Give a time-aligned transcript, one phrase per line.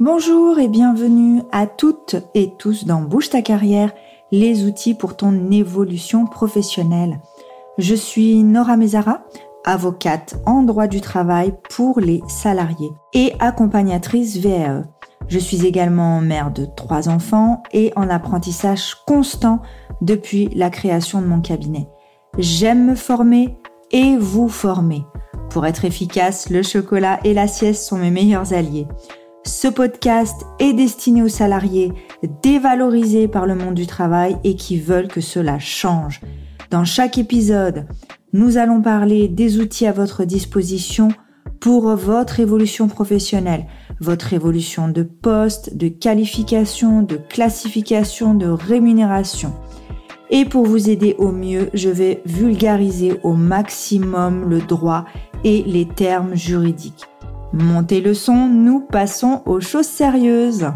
[0.00, 3.92] Bonjour et bienvenue à toutes et tous dans Bouge ta carrière,
[4.32, 7.20] les outils pour ton évolution professionnelle.
[7.76, 9.22] Je suis Nora Mezara,
[9.64, 14.84] avocate en droit du travail pour les salariés et accompagnatrice VAE.
[15.28, 19.60] Je suis également mère de trois enfants et en apprentissage constant
[20.00, 21.86] depuis la création de mon cabinet.
[22.38, 23.58] J'aime me former
[23.92, 25.04] et vous former.
[25.50, 28.88] Pour être efficace, le chocolat et la sieste sont mes meilleurs alliés.
[29.44, 31.92] Ce podcast est destiné aux salariés
[32.42, 36.20] dévalorisés par le monde du travail et qui veulent que cela change.
[36.70, 37.86] Dans chaque épisode,
[38.32, 41.08] nous allons parler des outils à votre disposition
[41.58, 43.66] pour votre évolution professionnelle,
[44.00, 49.52] votre évolution de poste, de qualification, de classification, de rémunération.
[50.30, 55.04] Et pour vous aider au mieux, je vais vulgariser au maximum le droit
[55.44, 57.06] et les termes juridiques.
[57.54, 60.68] Montez le son, nous passons aux choses sérieuses.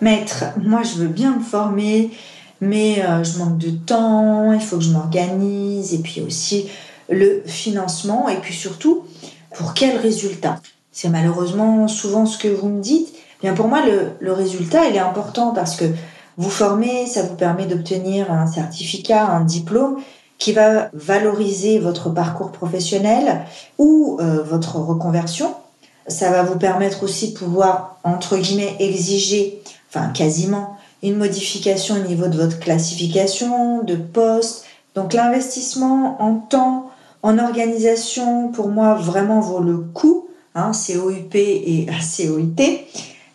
[0.00, 2.12] Maître, moi je veux bien me former,
[2.60, 6.68] mais euh, je manque de temps, il faut que je m'organise, et puis aussi
[7.08, 9.06] le financement, et puis surtout,
[9.56, 10.60] pour quel résultat?
[10.92, 13.12] C'est malheureusement souvent ce que vous me dites.
[13.42, 15.86] Bien pour moi, le, le résultat, il est important parce que
[16.36, 19.96] vous formez, ça vous permet d'obtenir un certificat, un diplôme
[20.42, 23.42] qui va valoriser votre parcours professionnel
[23.78, 25.54] ou euh, votre reconversion.
[26.08, 32.08] Ça va vous permettre aussi de pouvoir, entre guillemets, exiger, enfin quasiment, une modification au
[32.08, 34.64] niveau de votre classification, de poste.
[34.96, 36.90] Donc l'investissement en temps,
[37.22, 40.26] en organisation, pour moi, vraiment vaut le coup,
[40.56, 42.80] hein, COUP et COIT,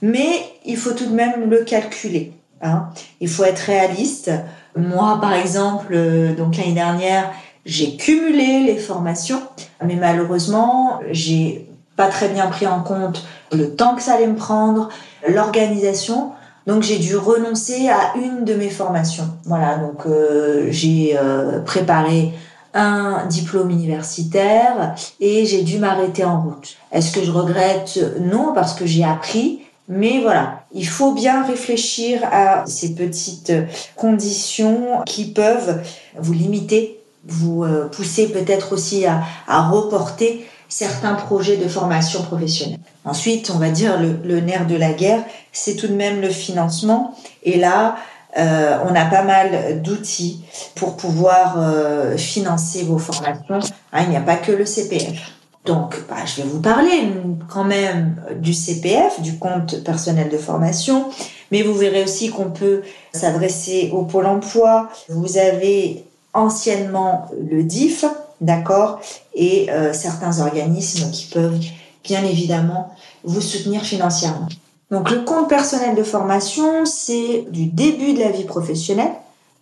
[0.01, 0.27] mais
[0.65, 2.33] il faut tout de même le calculer.
[2.61, 2.89] Hein.
[3.21, 4.29] Il faut être réaliste.
[4.77, 7.31] Moi, par exemple, euh, donc l'année dernière,
[7.65, 9.41] j'ai cumulé les formations,
[9.83, 14.35] mais malheureusement, j'ai pas très bien pris en compte le temps que ça allait me
[14.35, 14.89] prendre,
[15.27, 16.31] l'organisation.
[16.67, 19.29] Donc j'ai dû renoncer à une de mes formations.
[19.45, 22.33] Voilà, donc euh, j'ai euh, préparé
[22.73, 26.77] un diplôme universitaire et j'ai dû m'arrêter en route.
[26.91, 27.99] Est-ce que je regrette?
[28.19, 29.61] Non, parce que j'ai appris.
[29.87, 33.53] Mais voilà, il faut bien réfléchir à ces petites
[33.95, 35.81] conditions qui peuvent
[36.17, 42.79] vous limiter, vous euh, pousser peut-être aussi à, à reporter certains projets de formation professionnelle.
[43.05, 46.29] Ensuite, on va dire le, le nerf de la guerre, c'est tout de même le
[46.29, 47.15] financement.
[47.43, 47.95] Et là,
[48.37, 50.43] euh, on a pas mal d'outils
[50.75, 53.59] pour pouvoir euh, financer vos formations.
[53.93, 55.31] Hein, il n'y a pas que le CPF.
[55.67, 57.11] Donc, bah, je vais vous parler
[57.49, 61.09] quand même du CPF, du compte personnel de formation,
[61.51, 62.83] mais vous verrez aussi qu'on peut
[63.13, 64.87] s'adresser au pôle emploi.
[65.09, 68.05] Vous avez anciennement le DIF,
[68.39, 69.01] d'accord,
[69.35, 71.59] et euh, certains organismes qui peuvent
[72.03, 72.95] bien évidemment
[73.25, 74.47] vous soutenir financièrement.
[74.89, 79.11] Donc le compte personnel de formation, c'est du début de la vie professionnelle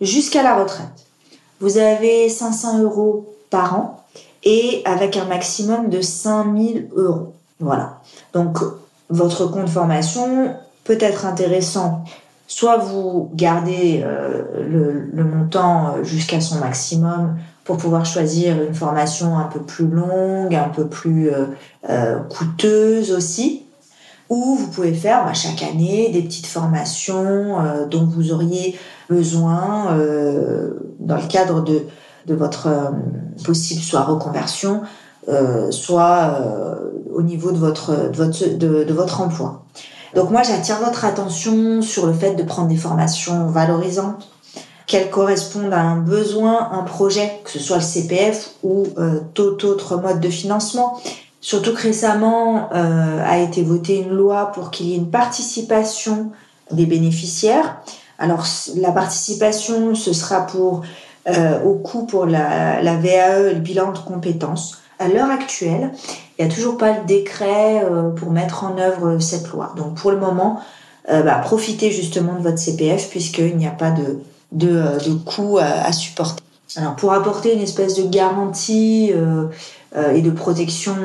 [0.02, 1.08] jusqu'à la retraite.
[1.60, 4.06] Vous avez 500 euros par an
[4.46, 7.34] et avec un maximum de 5000 euros.
[7.60, 8.02] Voilà.
[8.34, 8.60] Donc
[9.10, 12.04] votre compte formation peut être intéressant.
[12.48, 19.46] Soit vous gardez euh, le, montant jusqu'à son maximum pour pouvoir choisir une formation un
[19.46, 21.48] peu plus longue, un peu plus euh,
[21.90, 23.66] euh, coûteuse aussi.
[24.30, 28.78] Ou vous pouvez faire bah, chaque année des petites formations euh, dont vous auriez
[29.08, 31.82] besoin euh, dans le cadre de,
[32.28, 32.92] de votre euh,
[33.44, 34.82] possible soit reconversion,
[35.28, 36.40] euh, soit
[37.14, 39.64] au niveau de votre, de votre, de, votre emploi.
[40.14, 44.30] Donc moi, j'attire votre attention sur le fait de prendre des formations valorisantes,
[44.88, 49.66] qu'elles correspondent à un besoin, un projet, que ce soit le CPF ou euh, tout
[49.66, 51.02] autre mode de financement.
[51.42, 56.32] Surtout que récemment euh, a été votée une loi pour qu'il y ait une participation
[56.72, 57.78] des bénéficiaires.
[58.18, 58.46] Alors
[58.78, 60.82] la participation, ce sera pour
[61.28, 64.80] euh, au coût pour la, la VAE, le bilan de compétences.
[65.00, 65.92] À l'heure actuelle,
[66.38, 69.74] il n'y a toujours pas le décret euh, pour mettre en œuvre cette loi.
[69.76, 70.62] Donc pour le moment,
[71.10, 74.20] euh, bah, profitez justement de votre CPF puisqu'il n'y a pas de,
[74.52, 76.44] de, euh, de coût à, à, supporter.
[76.78, 79.46] Alors pour apporter une espèce de garantie euh,
[79.96, 80.96] euh, et de protection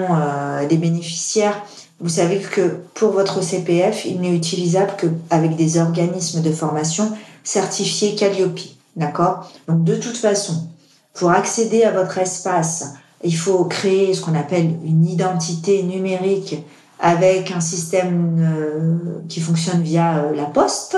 [0.68, 1.62] des bénéficiaires,
[2.00, 7.12] vous savez que pour votre CPF, il n'est utilisable qu'avec des organismes de formation
[7.44, 8.60] certifiés Calliope.
[8.96, 9.50] D'accord?
[9.68, 10.68] Donc de toute façon,
[11.14, 16.56] pour accéder à votre espace, il faut créer ce qu'on appelle une identité numérique
[16.98, 18.98] avec un système euh,
[19.28, 20.96] qui fonctionne via euh, la poste.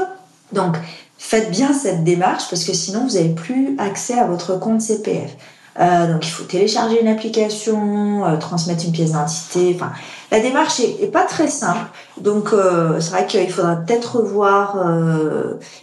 [0.53, 0.77] Donc,
[1.19, 5.37] faites bien cette démarche parce que sinon, vous n'avez plus accès à votre compte CPF.
[5.81, 9.73] Euh, donc il faut télécharger une application, euh, transmettre une pièce d'identité.
[9.75, 9.93] Enfin,
[10.31, 11.87] la démarche est, pas très simple.
[12.21, 14.77] Donc euh, c'est vrai qu'il faudra peut-être revoir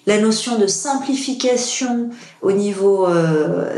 [0.05, 2.09] la notion de simplification
[2.41, 3.07] au niveau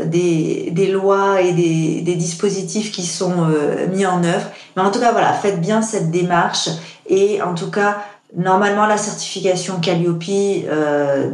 [0.04, 3.46] des, des, lois et des, des, dispositifs qui sont
[3.92, 4.46] mis en œuvre.
[4.76, 6.68] Mais en tout cas, voilà, faites bien cette démarche
[7.06, 7.98] et en tout cas,
[8.36, 10.24] normalement la certification Calliope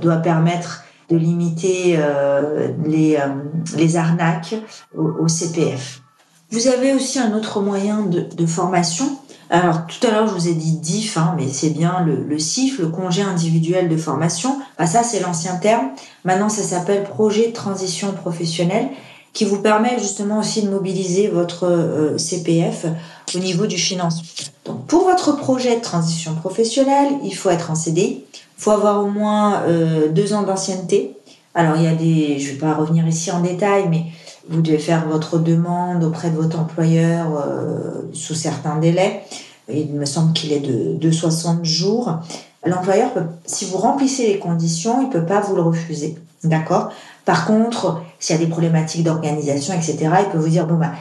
[0.01, 3.29] doit permettre de limiter euh, les, euh,
[3.77, 4.55] les arnaques
[4.97, 6.03] au, CPF.
[6.51, 9.19] Vous avez aussi un autre moyen de, de formation.
[9.51, 12.39] Alors tout à l'heure je vous ai dit DIF, hein, mais c'est bien le, le,
[12.39, 14.59] CIF, le congé individuel de formation.
[14.79, 15.89] Bah, ça c'est l'ancien terme.
[16.25, 18.89] Maintenant ça s'appelle projet de transition professionnelle
[19.33, 22.87] qui vous permet justement aussi de mobiliser votre euh, CPF
[23.35, 24.23] au niveau du financement.
[24.65, 28.25] Donc pour votre projet de transition professionnelle, il faut être en CDI,
[28.57, 31.15] faut avoir au moins euh, deux ans d'ancienneté.
[31.55, 34.07] Alors il y a des, je vais pas revenir ici en détail, mais
[34.49, 39.23] vous devez faire votre demande auprès de votre employeur euh, sous certains délais.
[39.71, 42.19] Il me semble qu'il est de, de 60 jours.
[42.65, 43.11] L'employeur,
[43.45, 46.17] si vous remplissez les conditions, il peut pas vous le refuser.
[46.45, 46.91] D'accord?
[47.29, 50.93] Par contre, s'il y a des problématiques d'organisation, etc., il peut vous dire, bon, bah,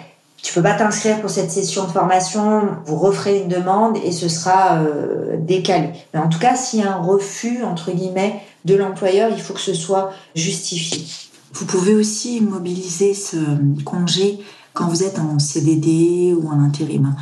[0.43, 4.27] tu peux pas t'inscrire pour cette session de formation, vous referez une demande et ce
[4.27, 5.93] sera euh, décalé.
[6.13, 9.53] Mais en tout cas, s'il y a un refus, entre guillemets, de l'employeur, il faut
[9.53, 11.05] que ce soit justifié.
[11.53, 13.37] Vous pouvez aussi mobiliser ce
[13.85, 14.41] congé
[14.73, 17.15] quand vous êtes en CDD ou en intérim.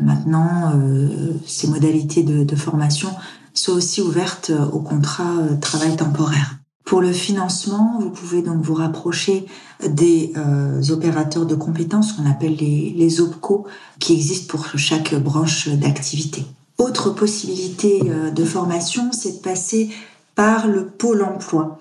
[0.00, 1.08] Maintenant, euh,
[1.46, 3.08] ces modalités de, de, formation
[3.54, 6.59] sont aussi ouvertes au contrat euh, travail temporaire.
[6.90, 9.46] Pour le financement, vous pouvez donc vous rapprocher
[9.88, 13.64] des euh, opérateurs de compétences qu'on appelle les, OPCO
[14.00, 16.44] qui existent pour chaque branche d'activité.
[16.78, 19.90] Autre possibilité euh, de formation, c'est de passer
[20.34, 21.78] par le pôle emploi.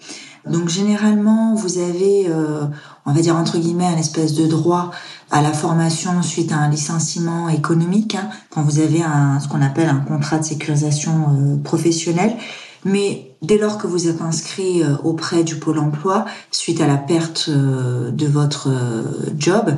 [0.47, 2.65] Donc généralement, vous avez, euh,
[3.07, 4.91] on va dire entre guillemets, un espèce de droit
[5.31, 9.63] à la formation suite à un licenciement économique, hein, quand vous avez un, ce qu'on
[9.63, 12.37] appelle un contrat de sécurisation professionnelle.
[12.85, 16.97] Mais dès lors que vous êtes inscrit euh, auprès du pôle emploi, suite à la
[16.97, 19.03] perte euh, de votre euh,
[19.37, 19.75] job,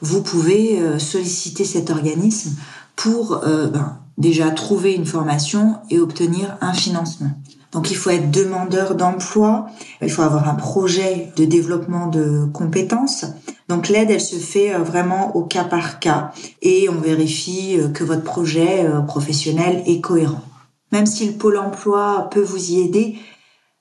[0.00, 2.56] vous pouvez solliciter cet organisme
[2.94, 7.30] pour ben, déjà trouver une formation et obtenir un financement.
[7.72, 9.66] Donc il faut être demandeur d'emploi,
[10.02, 13.24] il faut avoir un projet de développement de compétences.
[13.68, 18.24] Donc l'aide, elle se fait vraiment au cas par cas et on vérifie que votre
[18.24, 20.42] projet professionnel est cohérent
[20.94, 23.18] même si le pôle emploi peut vous y aider,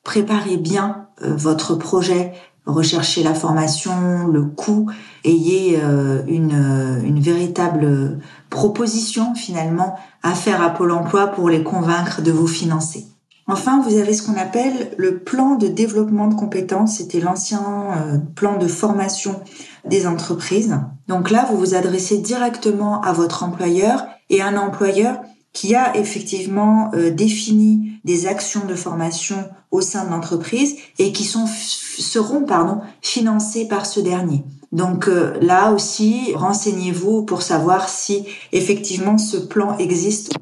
[0.03, 2.33] préparez bien euh, votre projet,
[2.65, 4.89] recherchez la formation, le coût,
[5.23, 8.17] ayez euh, une, euh, une véritable
[8.49, 13.05] proposition finalement à faire à Pôle emploi pour les convaincre de vous financer.
[13.45, 16.97] Enfin, vous avez ce qu'on appelle le plan de développement de compétences.
[16.97, 17.61] C'était l'ancien
[18.35, 19.41] plan de formation
[19.83, 20.79] des entreprises.
[21.09, 25.19] Donc là, vous vous adressez directement à votre employeur et un employeur
[25.53, 31.23] qui a effectivement euh, défini des actions de formation au sein de l'entreprise et qui
[31.23, 34.43] sont seront pardon financées par ce dernier.
[34.71, 40.33] Donc euh, là aussi, renseignez-vous pour savoir si effectivement ce plan existe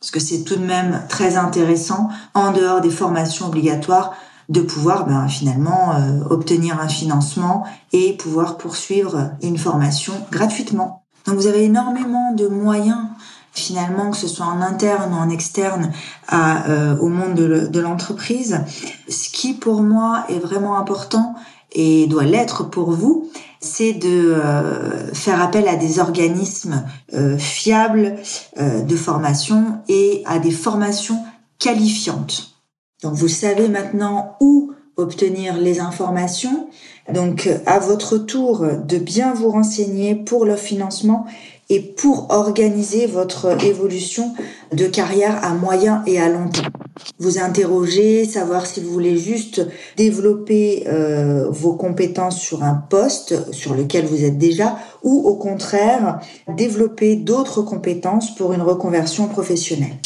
[0.00, 4.14] Parce que c'est tout de même très intéressant, en dehors des formations obligatoires,
[4.48, 11.04] de pouvoir ben, finalement euh, obtenir un financement et pouvoir poursuivre une formation gratuitement.
[11.26, 13.08] Donc vous avez énormément de moyens
[13.54, 15.92] finalement, que ce soit en interne ou en externe
[16.28, 18.60] à, euh, au monde de l'entreprise.
[19.08, 21.34] Ce qui pour moi est vraiment important
[21.72, 23.30] et doit l'être pour vous,
[23.60, 26.84] c'est de euh, faire appel à des organismes
[27.14, 28.16] euh, fiables
[28.58, 31.18] de formation et à des formations
[31.58, 32.54] qualifiantes.
[33.02, 36.68] Donc vous savez maintenant où obtenir les informations.
[37.12, 41.26] Donc à votre tour de bien vous renseigner pour le financement
[41.70, 44.34] et pour organiser votre évolution
[44.72, 46.70] de carrière à moyen et à long terme.
[47.18, 49.66] Vous interroger, savoir si vous voulez juste
[49.96, 56.20] développer euh, vos compétences sur un poste sur lequel vous êtes déjà ou au contraire
[56.56, 59.96] développer d'autres compétences pour une reconversion professionnelle.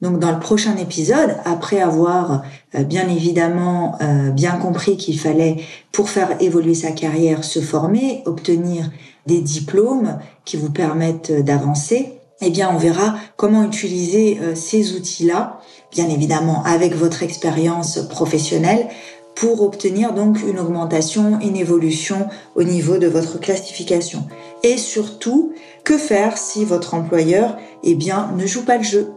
[0.00, 2.42] Donc dans le prochain épisode, après avoir
[2.74, 5.56] euh, bien évidemment euh, bien compris qu'il fallait
[5.90, 8.90] pour faire évoluer sa carrière se former, obtenir
[9.26, 15.60] des diplômes qui vous permettent d'avancer, eh bien, on verra comment utiliser euh, ces outils-là,
[15.90, 18.86] bien évidemment avec votre expérience professionnelle,
[19.34, 24.26] pour obtenir donc une augmentation, une évolution au niveau de votre classification.
[24.62, 25.52] Et surtout,
[25.84, 29.12] que faire si votre employeur, eh bien, ne joue pas le jeu?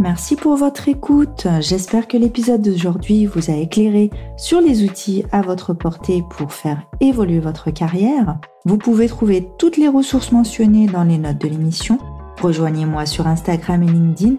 [0.00, 1.46] Merci pour votre écoute.
[1.60, 6.80] J'espère que l'épisode d'aujourd'hui vous a éclairé sur les outils à votre portée pour faire
[7.00, 8.38] évoluer votre carrière.
[8.64, 11.98] Vous pouvez trouver toutes les ressources mentionnées dans les notes de l'émission.
[12.40, 14.36] Rejoignez-moi sur Instagram et LinkedIn.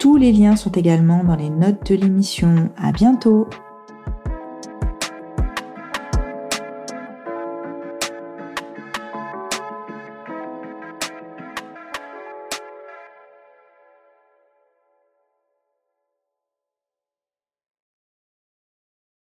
[0.00, 2.70] Tous les liens sont également dans les notes de l'émission.
[2.76, 3.46] À bientôt!